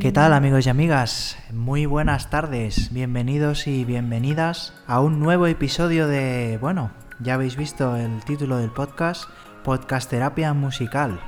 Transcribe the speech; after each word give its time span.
¿Qué 0.00 0.12
tal 0.12 0.32
amigos 0.32 0.64
y 0.64 0.70
amigas? 0.70 1.36
Muy 1.52 1.84
buenas 1.84 2.30
tardes, 2.30 2.92
bienvenidos 2.92 3.66
y 3.66 3.84
bienvenidas 3.84 4.72
a 4.86 5.00
un 5.00 5.18
nuevo 5.18 5.48
episodio 5.48 6.06
de, 6.06 6.56
bueno, 6.60 6.92
ya 7.18 7.34
habéis 7.34 7.56
visto 7.56 7.96
el 7.96 8.22
título 8.24 8.58
del 8.58 8.70
podcast, 8.70 9.28
Podcast 9.64 10.08
Terapia 10.08 10.54
Musical. 10.54 11.18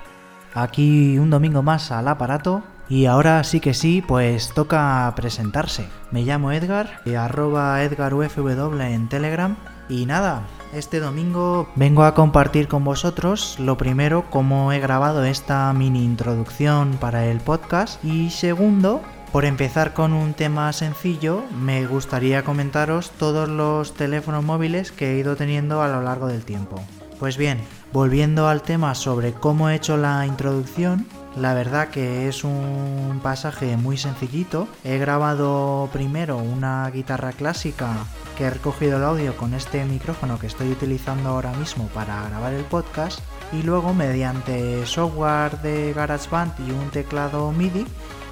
Aquí 0.54 1.18
un 1.18 1.30
domingo 1.30 1.64
más 1.64 1.90
al 1.90 2.06
aparato 2.06 2.62
y 2.88 3.06
ahora 3.06 3.42
sí 3.42 3.58
que 3.58 3.74
sí, 3.74 4.04
pues 4.06 4.54
toca 4.54 5.12
presentarse. 5.16 5.88
Me 6.12 6.22
llamo 6.22 6.52
Edgar, 6.52 7.00
arroba 7.18 7.82
EdgarUFW 7.82 8.80
en 8.82 9.08
Telegram 9.08 9.56
y 9.90 10.06
nada, 10.06 10.46
este 10.72 11.00
domingo 11.00 11.68
vengo 11.74 12.04
a 12.04 12.14
compartir 12.14 12.68
con 12.68 12.84
vosotros 12.84 13.56
lo 13.58 13.76
primero 13.76 14.24
cómo 14.30 14.72
he 14.72 14.78
grabado 14.78 15.24
esta 15.24 15.72
mini 15.72 16.04
introducción 16.04 16.96
para 17.00 17.26
el 17.26 17.40
podcast 17.40 18.02
y 18.04 18.30
segundo 18.30 19.02
por 19.32 19.44
empezar 19.44 19.92
con 19.92 20.12
un 20.12 20.34
tema 20.34 20.72
sencillo, 20.72 21.44
me 21.60 21.86
gustaría 21.86 22.42
comentaros 22.42 23.10
todos 23.12 23.48
los 23.48 23.94
teléfonos 23.94 24.44
móviles 24.44 24.90
que 24.90 25.12
he 25.12 25.18
ido 25.18 25.36
teniendo 25.36 25.82
a 25.82 25.88
lo 25.88 26.02
largo 26.02 26.26
del 26.26 26.44
tiempo. 26.44 26.82
Pues 27.20 27.36
bien, 27.36 27.60
volviendo 27.92 28.48
al 28.48 28.62
tema 28.62 28.94
sobre 28.96 29.32
cómo 29.32 29.68
he 29.68 29.76
hecho 29.76 29.96
la 29.96 30.26
introducción, 30.26 31.06
la 31.36 31.54
verdad 31.54 31.88
que 31.88 32.28
es 32.28 32.42
un 32.42 33.20
pasaje 33.22 33.76
muy 33.76 33.96
sencillito. 33.98 34.66
He 34.82 34.98
grabado 34.98 35.88
primero 35.92 36.38
una 36.38 36.90
guitarra 36.90 37.32
clásica 37.32 38.06
que 38.40 38.46
he 38.46 38.50
recogido 38.50 38.96
el 38.96 39.04
audio 39.04 39.36
con 39.36 39.52
este 39.52 39.84
micrófono 39.84 40.38
que 40.38 40.46
estoy 40.46 40.70
utilizando 40.70 41.28
ahora 41.28 41.52
mismo 41.52 41.88
para 41.88 42.26
grabar 42.26 42.54
el 42.54 42.64
podcast 42.64 43.20
y 43.52 43.62
luego 43.62 43.92
mediante 43.92 44.86
software 44.86 45.60
de 45.60 45.92
GarageBand 45.92 46.54
y 46.66 46.70
un 46.70 46.88
teclado 46.88 47.52
MIDI 47.52 47.86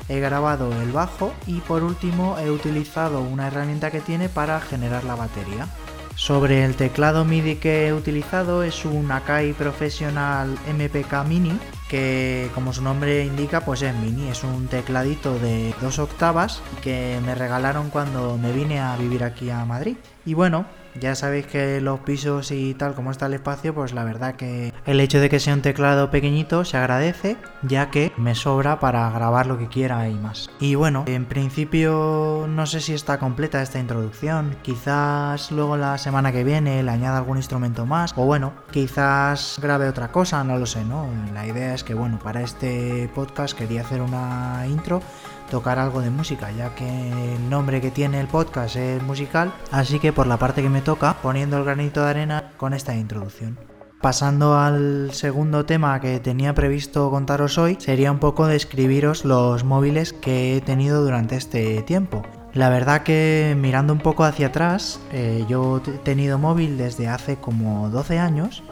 he 0.09 0.19
grabado 0.19 0.73
el 0.81 0.92
bajo 0.92 1.34
y 1.47 1.61
por 1.61 1.83
último 1.83 2.39
he 2.39 2.51
utilizado 2.51 3.20
una 3.20 3.48
herramienta 3.48 3.91
que 3.91 4.01
tiene 4.01 4.31
para 4.31 4.59
generar 4.62 5.05
la 5.05 5.14
batería. 5.14 5.69
Sobre 6.14 6.64
el 6.64 6.75
teclado 6.75 7.27
MIDI 7.27 7.56
que 7.56 7.89
he 7.89 7.92
utilizado 7.92 8.62
es 8.62 8.86
un 8.86 9.12
Akai 9.12 9.53
Professional 9.53 10.56
MPK 10.75 11.27
Mini 11.29 11.53
que 11.89 12.50
como 12.55 12.72
su 12.72 12.83
nombre 12.83 13.25
indica 13.25 13.61
pues 13.62 13.83
es 13.83 13.94
mini, 13.94 14.28
es 14.28 14.44
un 14.44 14.69
tecladito 14.69 15.39
de 15.39 15.75
dos 15.81 15.98
octavas 15.98 16.61
que 16.83 17.20
me 17.25 17.34
regalaron 17.34 17.91
cuando 17.91 18.36
me 18.36 18.53
vine 18.53 18.80
a 18.80 18.97
vivir 18.97 19.25
aquí 19.25 19.50
a 19.50 19.64
Madrid. 19.64 19.97
Y 20.25 20.34
bueno, 20.34 20.67
ya 21.00 21.14
sabéis 21.14 21.46
que 21.46 21.80
los 21.80 22.00
pisos 22.00 22.50
y 22.50 22.74
tal 22.74 22.94
como 22.94 23.10
está 23.10 23.27
el 23.27 23.34
espacio, 23.34 23.74
pues 23.74 23.92
la 23.92 24.04
verdad 24.04 24.36
que 24.36 24.72
el 24.86 25.00
hecho 25.00 25.20
de 25.20 25.28
que 25.28 25.40
sea 25.40 25.55
un 25.55 25.62
teclado 25.62 26.10
pequeñito 26.10 26.64
se 26.64 26.77
agradece, 26.77 27.36
ya 27.62 27.90
que 27.90 28.12
me 28.16 28.34
sobra 28.34 28.80
para 28.80 29.10
grabar 29.10 29.46
lo 29.46 29.58
que 29.58 29.68
quiera 29.68 30.08
y 30.08 30.14
más. 30.14 30.50
Y 30.60 30.74
bueno, 30.74 31.05
en 31.06 31.27
principio 31.27 32.46
no 32.48 32.66
sé 32.66 32.80
si 32.80 32.94
está 32.94 33.18
completa 33.18 33.62
esta 33.62 33.78
introducción, 33.78 34.56
quizás 34.62 35.50
luego 35.50 35.77
la 35.77 35.98
semana 35.98 36.32
que 36.32 36.44
viene 36.44 36.82
le 36.82 36.90
añada 36.90 37.18
algún 37.18 37.36
instrumento 37.36 37.86
más, 37.86 38.12
o 38.16 38.24
bueno, 38.24 38.52
quizás 38.70 39.58
grabe 39.60 39.88
otra 39.88 40.12
cosa, 40.12 40.42
no 40.44 40.58
lo 40.58 40.66
sé, 40.66 40.84
¿no? 40.84 41.08
La 41.33 41.46
idea 41.46 41.74
es 41.74 41.84
que 41.84 41.94
bueno, 41.94 42.18
para 42.18 42.42
este 42.42 43.10
podcast 43.14 43.56
quería 43.56 43.83
hacer 43.83 44.00
una 44.00 44.64
intro 44.68 45.02
tocar 45.48 45.78
algo 45.78 46.00
de 46.00 46.10
música, 46.10 46.50
ya 46.52 46.74
que 46.74 46.86
el 47.34 47.50
nombre 47.50 47.80
que 47.80 47.91
tiene 47.91 48.20
el 48.20 48.28
podcast 48.28 48.77
es 48.77 49.02
musical, 49.02 49.52
así 49.70 49.98
que 49.98 50.12
por 50.12 50.27
la 50.27 50.38
parte 50.38 50.62
que 50.62 50.68
me 50.68 50.82
toca, 50.82 51.14
poniendo 51.22 51.58
el 51.58 51.64
granito 51.64 52.05
de 52.05 52.10
arena 52.10 52.52
con 52.56 52.74
esta 52.74 52.95
introducción. 52.95 53.58
Pasando 54.00 54.56
al 54.56 55.11
segundo 55.12 55.67
tema 55.67 56.00
que 56.00 56.20
tenía 56.20 56.55
previsto 56.55 57.11
contaros 57.11 57.58
hoy, 57.58 57.77
sería 57.80 58.12
un 58.12 58.20
poco 58.20 58.46
describiros 58.46 59.24
los 59.24 59.64
móviles 59.64 60.12
que 60.12 60.56
he 60.56 60.61
tenido 60.61 61.02
durante 61.02 61.34
este 61.34 61.83
tiempo. 61.83 62.23
La 62.55 62.68
verdad 62.70 63.02
que 63.02 63.56
mirando 63.58 63.92
un 63.92 63.98
poco 63.98 64.23
hacia 64.23 64.48
atrás, 64.48 65.00
eh, 65.12 65.44
yo 65.48 65.83
he 65.84 65.98
tenido 65.98 66.39
móvil 66.39 66.78
desde 66.78 67.08
hace 67.08 67.36
como 67.36 67.90
12 67.90 68.20
años 68.20 68.62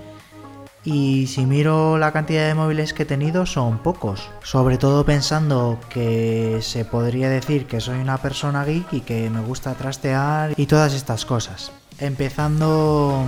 y 0.87 1.27
si 1.27 1.45
miro 1.45 1.99
la 1.99 2.13
cantidad 2.13 2.47
de 2.47 2.55
móviles 2.55 2.95
que 2.95 3.03
he 3.03 3.07
tenido 3.07 3.45
son 3.45 3.79
pocos, 3.79 4.31
sobre 4.45 4.79
todo 4.79 5.05
pensando 5.05 5.79
que 5.91 6.61
se 6.63 6.85
podría 6.85 7.29
decir 7.29 7.67
que 7.67 7.81
soy 7.81 7.99
una 7.99 8.19
persona 8.19 8.65
geek 8.65 8.93
y 8.93 9.01
que 9.01 9.29
me 9.29 9.41
gusta 9.41 9.75
trastear 9.75 10.55
y 10.57 10.67
todas 10.67 10.95
estas 10.95 11.27
cosas. 11.27 11.73
Empezando 11.99 13.27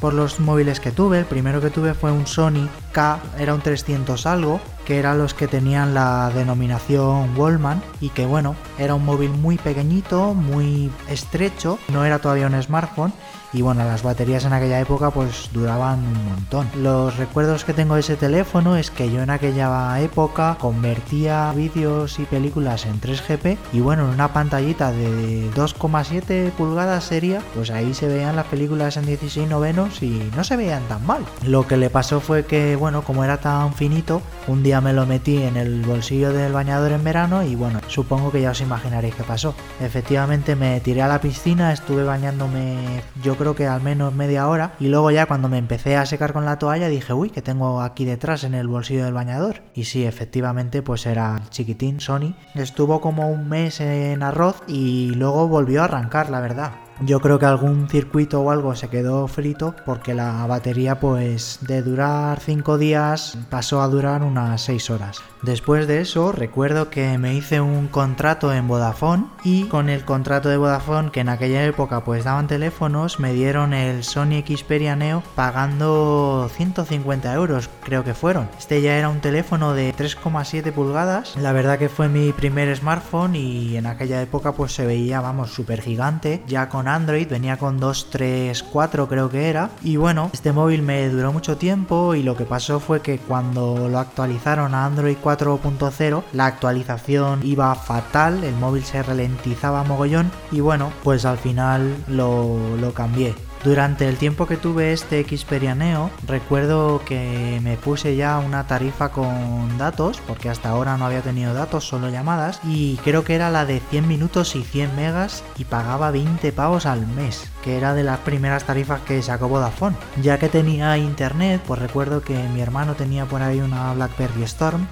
por 0.00 0.14
los 0.14 0.40
móviles 0.40 0.80
que 0.80 0.92
tuve, 0.92 1.18
el 1.18 1.24
primero 1.26 1.60
que 1.60 1.70
tuve 1.70 1.92
fue 1.92 2.10
un 2.10 2.26
Sony 2.26 2.68
Era 2.94 3.54
un 3.54 3.60
300 3.60 4.24
algo, 4.26 4.60
que 4.84 4.98
eran 4.98 5.18
los 5.18 5.34
que 5.34 5.48
tenían 5.48 5.94
la 5.94 6.30
denominación 6.32 7.36
Wallman 7.36 7.82
y 8.00 8.10
que 8.10 8.24
bueno, 8.24 8.54
era 8.78 8.94
un 8.94 9.04
móvil 9.04 9.30
muy 9.30 9.56
pequeñito, 9.58 10.32
muy 10.34 10.92
estrecho, 11.08 11.78
no 11.88 12.04
era 12.04 12.20
todavía 12.20 12.46
un 12.46 12.62
smartphone 12.62 13.12
y 13.54 13.62
bueno, 13.62 13.84
las 13.84 14.02
baterías 14.02 14.44
en 14.44 14.52
aquella 14.52 14.80
época 14.80 15.10
pues 15.10 15.48
duraban 15.52 16.00
un 16.00 16.24
montón. 16.24 16.68
Los 16.76 17.16
recuerdos 17.16 17.64
que 17.64 17.72
tengo 17.72 17.94
de 17.94 18.00
ese 18.00 18.16
teléfono 18.16 18.76
es 18.76 18.90
que 18.90 19.10
yo 19.10 19.22
en 19.22 19.30
aquella 19.30 20.00
época 20.00 20.56
convertía 20.60 21.52
vídeos 21.52 22.18
y 22.18 22.24
películas 22.24 22.84
en 22.84 23.00
3GP 23.00 23.56
y 23.72 23.80
bueno, 23.80 24.04
en 24.04 24.14
una 24.14 24.32
pantallita 24.32 24.90
de 24.90 25.48
2,7 25.52 26.50
pulgadas 26.50 27.04
sería, 27.04 27.40
pues 27.54 27.70
ahí 27.70 27.94
se 27.94 28.08
veían 28.08 28.34
las 28.34 28.46
películas 28.46 28.96
en 28.96 29.06
16 29.06 29.48
novenos 29.48 30.02
y 30.02 30.30
no 30.36 30.42
se 30.42 30.56
veían 30.56 30.82
tan 30.88 31.06
mal. 31.06 31.24
Lo 31.44 31.66
que 31.66 31.76
le 31.76 31.90
pasó 31.90 32.20
fue 32.20 32.44
que 32.46 32.74
bueno, 32.84 33.00
como 33.00 33.24
era 33.24 33.38
tan 33.38 33.72
finito, 33.72 34.20
un 34.46 34.62
día 34.62 34.82
me 34.82 34.92
lo 34.92 35.06
metí 35.06 35.42
en 35.42 35.56
el 35.56 35.80
bolsillo 35.86 36.34
del 36.34 36.52
bañador 36.52 36.92
en 36.92 37.02
verano 37.02 37.42
y 37.42 37.54
bueno, 37.54 37.80
supongo 37.88 38.30
que 38.30 38.42
ya 38.42 38.50
os 38.50 38.60
imaginaréis 38.60 39.14
qué 39.14 39.22
pasó. 39.22 39.54
Efectivamente 39.80 40.54
me 40.54 40.78
tiré 40.80 41.00
a 41.00 41.08
la 41.08 41.18
piscina, 41.18 41.72
estuve 41.72 42.04
bañándome 42.04 43.02
yo 43.22 43.38
creo 43.38 43.54
que 43.54 43.66
al 43.66 43.80
menos 43.80 44.12
media 44.12 44.46
hora. 44.48 44.72
Y 44.78 44.88
luego 44.88 45.10
ya 45.10 45.24
cuando 45.24 45.48
me 45.48 45.56
empecé 45.56 45.96
a 45.96 46.04
secar 46.04 46.34
con 46.34 46.44
la 46.44 46.58
toalla 46.58 46.88
dije, 46.88 47.14
uy, 47.14 47.30
que 47.30 47.40
tengo 47.40 47.80
aquí 47.80 48.04
detrás 48.04 48.44
en 48.44 48.52
el 48.52 48.68
bolsillo 48.68 49.06
del 49.06 49.14
bañador. 49.14 49.62
Y 49.74 49.84
sí, 49.84 50.04
efectivamente, 50.04 50.82
pues 50.82 51.06
era 51.06 51.40
chiquitín 51.48 52.00
Sony. 52.00 52.34
Estuvo 52.54 53.00
como 53.00 53.30
un 53.30 53.48
mes 53.48 53.80
en 53.80 54.22
arroz 54.22 54.62
y 54.66 55.14
luego 55.14 55.48
volvió 55.48 55.80
a 55.80 55.84
arrancar, 55.86 56.28
la 56.28 56.40
verdad. 56.40 56.83
Yo 57.00 57.20
creo 57.20 57.38
que 57.38 57.46
algún 57.46 57.88
circuito 57.88 58.40
o 58.40 58.50
algo 58.50 58.76
se 58.76 58.88
quedó 58.88 59.26
frito 59.26 59.74
porque 59.84 60.14
la 60.14 60.46
batería 60.46 61.00
pues 61.00 61.58
de 61.62 61.82
durar 61.82 62.38
5 62.40 62.78
días 62.78 63.36
pasó 63.50 63.82
a 63.82 63.88
durar 63.88 64.22
unas 64.22 64.62
6 64.62 64.90
horas. 64.90 65.22
Después 65.42 65.86
de 65.86 66.00
eso 66.00 66.32
recuerdo 66.32 66.88
que 66.88 67.18
me 67.18 67.34
hice 67.34 67.60
un 67.60 67.88
contrato 67.88 68.52
en 68.52 68.68
Vodafone 68.68 69.26
y 69.42 69.64
con 69.64 69.90
el 69.90 70.04
contrato 70.04 70.48
de 70.48 70.56
Vodafone 70.56 71.10
que 71.10 71.20
en 71.20 71.28
aquella 71.28 71.64
época 71.64 72.04
pues 72.04 72.24
daban 72.24 72.46
teléfonos 72.46 73.20
me 73.20 73.32
dieron 73.32 73.74
el 73.74 74.04
Sony 74.04 74.42
Xperia 74.46 74.96
Neo 74.96 75.22
pagando 75.34 76.48
150 76.54 77.34
euros 77.34 77.68
creo 77.82 78.04
que 78.04 78.14
fueron. 78.14 78.48
Este 78.56 78.80
ya 78.80 78.96
era 78.96 79.08
un 79.08 79.20
teléfono 79.20 79.74
de 79.74 79.94
3,7 79.94 80.72
pulgadas. 80.72 81.36
La 81.36 81.52
verdad 81.52 81.78
que 81.78 81.88
fue 81.88 82.08
mi 82.08 82.32
primer 82.32 82.74
smartphone 82.74 83.36
y 83.36 83.76
en 83.76 83.86
aquella 83.86 84.22
época 84.22 84.52
pues 84.52 84.72
se 84.72 84.86
veía 84.86 85.20
vamos 85.20 85.52
súper 85.52 85.82
gigante 85.82 86.42
ya 86.46 86.68
con 86.68 86.88
Android, 86.94 87.28
venía 87.28 87.56
con 87.56 87.78
2, 87.78 88.08
3, 88.10 88.62
4 88.62 89.08
creo 89.08 89.28
que 89.28 89.48
era. 89.48 89.70
Y 89.82 89.96
bueno, 89.96 90.30
este 90.32 90.52
móvil 90.52 90.82
me 90.82 91.08
duró 91.08 91.32
mucho 91.32 91.56
tiempo 91.56 92.14
y 92.14 92.22
lo 92.22 92.36
que 92.36 92.44
pasó 92.44 92.80
fue 92.80 93.00
que 93.00 93.18
cuando 93.18 93.88
lo 93.88 93.98
actualizaron 93.98 94.74
a 94.74 94.86
Android 94.86 95.16
4.0, 95.22 96.22
la 96.32 96.46
actualización 96.46 97.40
iba 97.44 97.74
fatal, 97.74 98.44
el 98.44 98.54
móvil 98.54 98.84
se 98.84 99.02
ralentizaba 99.02 99.84
mogollón 99.84 100.30
y 100.50 100.60
bueno, 100.60 100.92
pues 101.02 101.24
al 101.24 101.38
final 101.38 101.96
lo, 102.08 102.76
lo 102.80 102.92
cambié. 102.92 103.34
Durante 103.64 104.06
el 104.06 104.18
tiempo 104.18 104.46
que 104.46 104.58
tuve 104.58 104.92
este 104.92 105.24
Xperia 105.24 105.74
Neo, 105.74 106.10
recuerdo 106.26 107.02
que 107.02 107.60
me 107.62 107.78
puse 107.78 108.14
ya 108.14 108.38
una 108.38 108.66
tarifa 108.66 109.08
con 109.08 109.78
datos, 109.78 110.20
porque 110.26 110.50
hasta 110.50 110.68
ahora 110.68 110.98
no 110.98 111.06
había 111.06 111.22
tenido 111.22 111.54
datos, 111.54 111.88
solo 111.88 112.10
llamadas, 112.10 112.60
y 112.62 112.96
creo 112.98 113.24
que 113.24 113.34
era 113.34 113.50
la 113.50 113.64
de 113.64 113.80
100 113.80 114.06
minutos 114.06 114.54
y 114.54 114.62
100 114.62 114.94
megas 114.96 115.42
y 115.56 115.64
pagaba 115.64 116.10
20 116.10 116.52
pavos 116.52 116.84
al 116.84 117.06
mes, 117.06 117.50
que 117.62 117.78
era 117.78 117.94
de 117.94 118.02
las 118.02 118.18
primeras 118.18 118.64
tarifas 118.64 119.00
que 119.00 119.22
sacó 119.22 119.48
Vodafone. 119.48 119.96
Ya 120.20 120.38
que 120.38 120.50
tenía 120.50 120.98
internet, 120.98 121.62
pues 121.66 121.80
recuerdo 121.80 122.20
que 122.20 122.36
mi 122.50 122.60
hermano 122.60 122.96
tenía 122.96 123.24
por 123.24 123.40
ahí 123.40 123.60
una 123.60 123.94
BlackBerry 123.94 124.42
Storm 124.42 124.86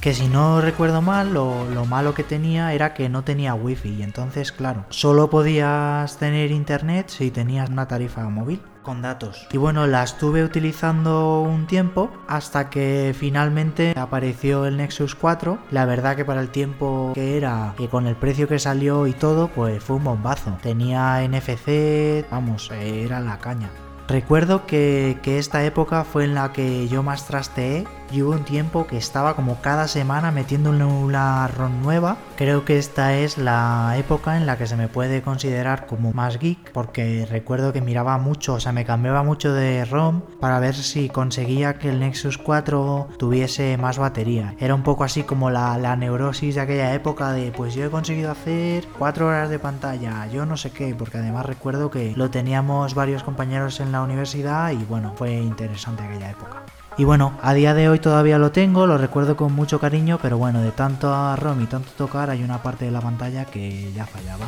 que 0.00 0.14
si 0.14 0.28
no 0.28 0.60
recuerdo 0.62 1.02
mal, 1.02 1.34
lo, 1.34 1.66
malo 1.84 2.14
que 2.14 2.24
tenía 2.24 2.72
era 2.72 2.94
que 2.94 3.08
no 3.08 3.22
tenía 3.22 3.54
wifi 3.54 3.90
y 3.90 4.02
entonces, 4.02 4.52
claro, 4.52 4.84
solo 4.88 5.28
podías 5.28 6.16
tener 6.18 6.50
internet 6.50 7.08
si 7.08 7.30
tenías 7.30 7.68
una 7.68 7.86
tarifa 7.86 8.28
móvil 8.28 8.62
con 8.82 9.02
datos. 9.02 9.46
Y 9.52 9.58
bueno, 9.58 9.86
la 9.86 10.02
estuve 10.02 10.42
utilizando 10.42 11.42
un 11.42 11.66
tiempo 11.66 12.10
hasta 12.28 12.70
que 12.70 13.14
finalmente 13.18 13.92
apareció 13.96 14.64
el 14.64 14.78
Nexus 14.78 15.14
4. 15.14 15.58
La 15.70 15.84
verdad 15.84 16.16
que 16.16 16.24
para 16.24 16.40
el 16.40 16.48
tiempo 16.48 17.12
que 17.14 17.36
era 17.36 17.74
y 17.78 17.88
con 17.88 18.06
el 18.06 18.16
precio 18.16 18.48
que 18.48 18.58
salió 18.58 19.06
y 19.06 19.12
todo, 19.12 19.48
pues 19.48 19.82
fue 19.82 19.96
un 19.96 20.04
bombazo. 20.04 20.56
Tenía 20.62 21.20
NFC, 21.28 22.24
vamos, 22.30 22.70
era 22.70 23.20
la 23.20 23.38
caña. 23.38 23.70
Recuerdo 24.10 24.66
que, 24.66 25.20
esta 25.24 25.64
época 25.64 26.02
fue 26.02 26.24
en 26.24 26.34
la 26.34 26.52
que 26.52 26.88
yo 26.88 27.04
más 27.04 27.28
trasteé 27.28 27.86
y 28.10 28.22
hubo 28.22 28.32
un 28.32 28.44
tiempo 28.44 28.86
que 28.86 28.96
estaba 28.96 29.34
como 29.34 29.60
cada 29.60 29.88
semana 29.88 30.30
metiendo 30.30 30.70
una 30.70 31.48
ROM 31.48 31.82
nueva. 31.82 32.16
Creo 32.36 32.64
que 32.64 32.78
esta 32.78 33.14
es 33.14 33.38
la 33.38 33.94
época 33.98 34.36
en 34.36 34.46
la 34.46 34.56
que 34.56 34.66
se 34.66 34.76
me 34.76 34.88
puede 34.88 35.22
considerar 35.22 35.86
como 35.86 36.12
más 36.12 36.38
geek 36.38 36.72
porque 36.72 37.26
recuerdo 37.28 37.72
que 37.72 37.80
miraba 37.80 38.18
mucho, 38.18 38.54
o 38.54 38.60
sea, 38.60 38.72
me 38.72 38.84
cambiaba 38.84 39.22
mucho 39.22 39.52
de 39.52 39.84
ROM 39.84 40.22
para 40.40 40.60
ver 40.60 40.74
si 40.74 41.08
conseguía 41.08 41.78
que 41.78 41.88
el 41.88 42.00
Nexus 42.00 42.38
4 42.38 43.08
tuviese 43.18 43.76
más 43.76 43.98
batería. 43.98 44.54
Era 44.58 44.74
un 44.74 44.82
poco 44.82 45.04
así 45.04 45.22
como 45.22 45.50
la, 45.50 45.78
la 45.78 45.96
neurosis 45.96 46.54
de 46.54 46.60
aquella 46.60 46.94
época 46.94 47.32
de 47.32 47.52
pues 47.52 47.74
yo 47.74 47.84
he 47.84 47.90
conseguido 47.90 48.30
hacer 48.30 48.86
4 48.98 49.26
horas 49.26 49.50
de 49.50 49.58
pantalla, 49.58 50.26
yo 50.26 50.46
no 50.46 50.56
sé 50.56 50.70
qué, 50.70 50.94
porque 50.94 51.18
además 51.18 51.46
recuerdo 51.46 51.90
que 51.90 52.12
lo 52.16 52.30
teníamos 52.30 52.94
varios 52.94 53.22
compañeros 53.22 53.80
en 53.80 53.92
la 53.92 54.02
universidad 54.02 54.72
y 54.72 54.84
bueno, 54.84 55.14
fue 55.16 55.32
interesante 55.34 56.02
aquella 56.02 56.30
época. 56.30 56.64
Y 57.00 57.04
bueno, 57.04 57.32
a 57.40 57.54
día 57.54 57.72
de 57.72 57.88
hoy 57.88 57.98
todavía 57.98 58.36
lo 58.36 58.52
tengo, 58.52 58.86
lo 58.86 58.98
recuerdo 58.98 59.34
con 59.34 59.54
mucho 59.54 59.80
cariño, 59.80 60.18
pero 60.20 60.36
bueno, 60.36 60.60
de 60.60 60.70
tanto 60.70 61.34
ROM 61.34 61.62
y 61.62 61.64
tanto 61.64 61.90
tocar 61.96 62.28
hay 62.28 62.42
una 62.42 62.62
parte 62.62 62.84
de 62.84 62.90
la 62.90 63.00
pantalla 63.00 63.46
que 63.46 63.90
ya 63.94 64.04
fallaba. 64.04 64.44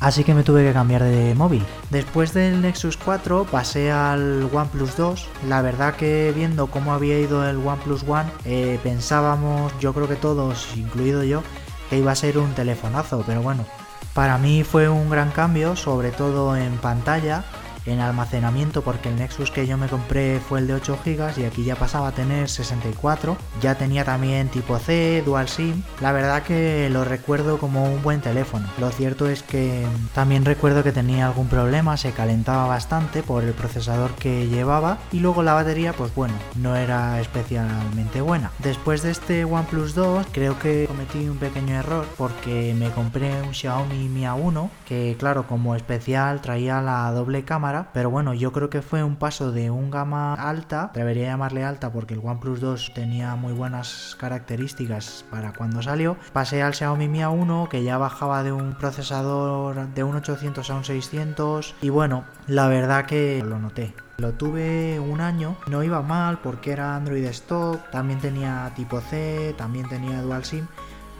Así 0.00 0.24
que 0.24 0.32
me 0.32 0.44
tuve 0.44 0.64
que 0.64 0.72
cambiar 0.72 1.02
de 1.02 1.34
móvil. 1.34 1.62
Después 1.90 2.32
del 2.32 2.62
Nexus 2.62 2.96
4 2.96 3.44
pasé 3.50 3.92
al 3.92 4.48
OnePlus 4.50 4.96
2. 4.96 5.28
La 5.46 5.60
verdad 5.60 5.94
que 5.94 6.32
viendo 6.34 6.68
cómo 6.68 6.94
había 6.94 7.20
ido 7.20 7.46
el 7.46 7.58
OnePlus 7.58 8.02
One, 8.08 8.30
eh, 8.46 8.80
pensábamos, 8.82 9.70
yo 9.78 9.92
creo 9.92 10.08
que 10.08 10.16
todos, 10.16 10.74
incluido 10.78 11.22
yo, 11.22 11.42
que 11.90 11.98
iba 11.98 12.12
a 12.12 12.16
ser 12.16 12.38
un 12.38 12.54
telefonazo, 12.54 13.24
pero 13.26 13.42
bueno, 13.42 13.66
para 14.14 14.38
mí 14.38 14.64
fue 14.64 14.88
un 14.88 15.10
gran 15.10 15.30
cambio, 15.32 15.76
sobre 15.76 16.12
todo 16.12 16.56
en 16.56 16.78
pantalla, 16.78 17.44
en 17.86 18.00
almacenamiento 18.00 18.82
porque 18.82 19.08
el 19.08 19.16
Nexus 19.16 19.50
que 19.50 19.66
yo 19.66 19.76
me 19.76 19.88
compré 19.88 20.40
fue 20.40 20.60
el 20.60 20.66
de 20.66 20.74
8 20.74 20.98
GB 21.04 21.38
y 21.38 21.44
aquí 21.44 21.64
ya 21.64 21.76
pasaba 21.76 22.08
a 22.08 22.12
tener 22.12 22.48
64. 22.48 23.36
Ya 23.60 23.76
tenía 23.76 24.04
también 24.04 24.48
tipo 24.48 24.78
C, 24.78 25.22
Dual 25.24 25.48
SIM. 25.48 25.82
La 26.00 26.12
verdad 26.12 26.42
que 26.42 26.88
lo 26.90 27.04
recuerdo 27.04 27.58
como 27.58 27.84
un 27.84 28.02
buen 28.02 28.20
teléfono. 28.20 28.66
Lo 28.78 28.90
cierto 28.90 29.28
es 29.28 29.42
que 29.42 29.86
también 30.14 30.44
recuerdo 30.44 30.82
que 30.82 30.92
tenía 30.92 31.26
algún 31.26 31.48
problema, 31.48 31.96
se 31.96 32.12
calentaba 32.12 32.66
bastante 32.66 33.22
por 33.22 33.44
el 33.44 33.52
procesador 33.52 34.12
que 34.12 34.48
llevaba 34.48 34.98
y 35.12 35.20
luego 35.20 35.42
la 35.42 35.54
batería 35.54 35.92
pues 35.92 36.14
bueno, 36.14 36.34
no 36.56 36.76
era 36.76 37.20
especialmente 37.20 38.20
buena. 38.20 38.50
Después 38.58 39.02
de 39.02 39.10
este 39.10 39.44
OnePlus 39.44 39.94
2 39.94 40.26
creo 40.32 40.58
que 40.58 40.86
cometí 40.86 41.28
un 41.28 41.38
pequeño 41.38 41.74
error 41.74 42.06
porque 42.16 42.74
me 42.78 42.90
compré 42.90 43.42
un 43.42 43.54
Xiaomi 43.54 44.08
Mi 44.08 44.22
A1 44.22 44.68
que 44.86 45.16
claro 45.18 45.46
como 45.46 45.74
especial 45.74 46.40
traía 46.40 46.80
la 46.80 47.10
doble 47.12 47.44
pero 47.92 48.10
bueno, 48.10 48.34
yo 48.34 48.52
creo 48.52 48.70
que 48.70 48.82
fue 48.82 49.02
un 49.02 49.16
paso 49.16 49.52
de 49.52 49.70
un 49.70 49.90
gama 49.90 50.34
alta, 50.34 50.90
debería 50.94 51.28
llamarle 51.28 51.64
alta 51.64 51.92
porque 51.92 52.14
el 52.14 52.20
OnePlus 52.22 52.60
2 52.60 52.92
tenía 52.94 53.34
muy 53.34 53.52
buenas 53.52 54.16
características 54.18 55.24
para 55.30 55.52
cuando 55.52 55.82
salió. 55.82 56.16
Pasé 56.32 56.62
al 56.62 56.74
Xiaomi 56.74 57.08
Mi 57.08 57.20
A1 57.20 57.68
que 57.68 57.82
ya 57.82 57.98
bajaba 57.98 58.42
de 58.42 58.52
un 58.52 58.74
procesador 58.74 59.88
de 59.88 60.04
un 60.04 60.16
800 60.16 60.70
a 60.70 60.74
un 60.74 60.84
600 60.84 61.74
y 61.82 61.88
bueno, 61.88 62.24
la 62.46 62.68
verdad 62.68 63.06
que 63.06 63.42
lo 63.44 63.58
noté. 63.58 63.94
Lo 64.18 64.32
tuve 64.34 65.00
un 65.00 65.20
año, 65.20 65.56
no 65.66 65.82
iba 65.82 66.00
mal 66.00 66.38
porque 66.38 66.70
era 66.70 66.94
Android 66.94 67.24
stock, 67.26 67.90
también 67.90 68.20
tenía 68.20 68.70
tipo 68.76 69.00
C, 69.00 69.54
también 69.58 69.88
tenía 69.88 70.22
Dual 70.22 70.44
SIM 70.44 70.68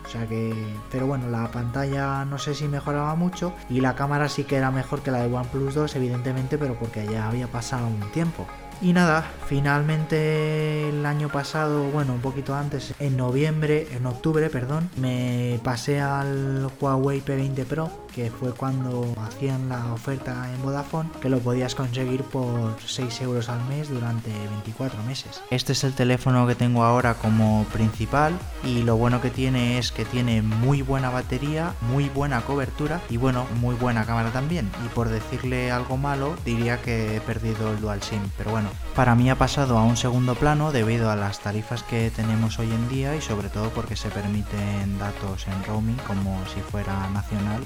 o 0.05 0.09
sea 0.09 0.27
que, 0.27 0.53
pero 0.91 1.07
bueno, 1.07 1.29
la 1.29 1.51
pantalla 1.51 2.25
no 2.25 2.39
sé 2.39 2.55
si 2.55 2.69
mejoraba 2.69 3.15
mucho 3.15 3.53
y 3.71 3.81
la 3.81 3.95
cámara 3.95 4.29
sí 4.29 4.45
que 4.45 4.57
era 4.57 4.71
mejor 4.71 5.03
que 5.03 5.11
la 5.11 5.23
de 5.27 5.35
OnePlus 5.35 5.75
2, 5.75 5.97
evidentemente, 5.97 6.59
pero 6.59 6.75
porque 6.75 7.07
ya 7.07 7.29
había 7.29 7.47
pasado 7.47 7.87
un 7.87 8.01
tiempo. 8.13 8.47
Y 8.81 8.93
nada, 8.93 9.25
finalmente 9.47 10.89
el 10.89 11.07
año 11.07 11.29
pasado, 11.29 11.85
bueno, 11.85 12.15
un 12.15 12.21
poquito 12.21 12.55
antes, 12.55 12.95
en 12.99 13.17
noviembre, 13.17 13.89
en 13.93 14.07
octubre, 14.07 14.51
perdón, 14.51 14.91
me 14.97 15.59
pasé 15.63 16.01
al 16.01 16.69
Huawei 16.81 17.23
P20 17.23 17.65
Pro 17.65 18.05
que 18.15 18.31
fue 18.31 18.53
cuando 18.53 19.13
hacían 19.21 19.69
la 19.69 19.93
oferta 19.93 20.49
en 20.55 20.63
Vodafone, 20.63 21.11
que 21.21 21.29
lo 21.29 21.41
podías 21.41 21.75
conseguir 21.75 22.23
por 22.23 22.77
6 22.85 23.21
euros 23.23 23.49
al 23.49 23.63
mes 23.65 23.89
durante 23.89 24.31
24 24.31 25.03
meses. 25.03 25.43
Este 25.51 25.73
es 25.73 25.83
el 25.83 25.95
teléfono 25.95 26.47
que 26.47 26.55
tengo 26.55 26.85
ahora 26.85 27.15
como 27.15 27.65
principal 27.73 28.39
y 28.63 28.83
lo 28.83 28.97
bueno 28.97 29.21
que 29.21 29.31
tiene 29.31 29.79
es 29.79 29.91
que 29.91 30.05
tiene 30.05 30.43
muy 30.43 30.83
buena 30.83 31.11
batería, 31.11 31.75
muy 31.81 32.09
buena 32.09 32.43
cobertura 32.43 33.01
y 33.11 33.17
bueno, 33.17 33.47
muy 33.61 33.75
buena 33.75 34.07
cámara 34.07 34.31
también. 34.31 34.71
Y 34.85 34.89
por 34.89 35.09
decirle 35.09 35.73
algo 35.73 35.97
malo, 35.97 36.37
diría 36.45 36.81
que 36.81 37.17
he 37.17 37.21
perdido 37.21 37.73
el 37.73 37.81
Dual 37.81 38.03
SIM, 38.03 38.21
pero 38.39 38.53
bueno, 38.53 38.69
para 38.95 39.15
mí 39.15 39.29
ha 39.29 39.37
pasado 39.37 39.77
a 39.79 39.85
un 39.85 39.97
segundo 39.97 40.35
plano 40.35 40.71
debido 40.71 41.11
a 41.11 41.17
las 41.17 41.41
tarifas 41.41 41.83
que 41.83 42.11
tenemos 42.11 42.59
hoy 42.59 42.71
en 42.71 42.89
día 42.89 43.17
y 43.17 43.21
sobre 43.21 43.49
todo 43.49 43.71
porque 43.71 43.97
se 43.97 44.09
permiten 44.09 44.99
datos 44.99 45.47
en 45.49 45.65
roaming 45.65 45.97
como 46.07 46.39
si 46.55 46.61
fuera 46.61 47.09
nacional 47.11 47.63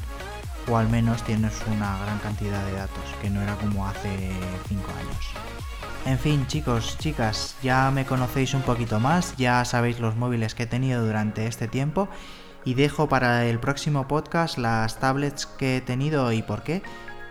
o 0.68 0.76
al 0.76 0.88
menos 0.88 1.22
tienes 1.22 1.54
una 1.66 1.98
gran 1.98 2.18
cantidad 2.18 2.64
de 2.66 2.72
datos, 2.72 3.04
que 3.20 3.30
no 3.30 3.42
era 3.42 3.54
como 3.56 3.86
hace 3.86 4.32
5 4.68 4.82
años. 4.90 5.26
En 6.06 6.18
fin, 6.18 6.46
chicos, 6.46 6.96
chicas, 6.98 7.56
ya 7.62 7.90
me 7.90 8.06
conocéis 8.06 8.54
un 8.54 8.62
poquito 8.62 9.00
más, 9.00 9.36
ya 9.36 9.64
sabéis 9.64 10.00
los 10.00 10.16
móviles 10.16 10.54
que 10.54 10.62
he 10.64 10.66
tenido 10.66 11.04
durante 11.04 11.46
este 11.46 11.68
tiempo 11.68 12.08
y 12.64 12.74
dejo 12.74 13.08
para 13.08 13.46
el 13.46 13.58
próximo 13.58 14.08
podcast 14.08 14.58
las 14.58 14.98
tablets 15.00 15.46
que 15.46 15.78
he 15.78 15.80
tenido 15.80 16.32
y 16.32 16.42
por 16.42 16.62
qué 16.62 16.82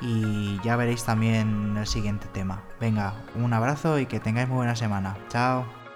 y 0.01 0.59
ya 0.63 0.75
veréis 0.75 1.03
también 1.03 1.75
el 1.77 1.87
siguiente 1.87 2.27
tema. 2.27 2.63
Venga, 2.79 3.13
un 3.35 3.53
abrazo 3.53 3.99
y 3.99 4.05
que 4.05 4.19
tengáis 4.19 4.47
muy 4.47 4.57
buena 4.57 4.75
semana. 4.75 5.17
Chao. 5.29 5.86